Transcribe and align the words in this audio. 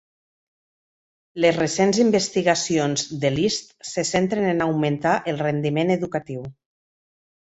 Les 1.43 1.59
recents 1.59 1.99
investigacions 2.05 3.05
de 3.25 3.33
List 3.35 3.69
se 3.91 4.07
centren 4.13 4.49
en 4.55 4.65
augmentar 4.69 5.13
el 5.33 5.41
rendiment 5.47 5.95
educatiu. 5.99 6.47